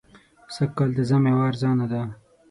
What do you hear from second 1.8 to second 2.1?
ده.